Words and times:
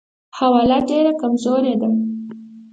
حواله 0.37 0.77
ډېره 0.89 1.11
کمزورې 1.21 1.73
ده. 1.81 1.89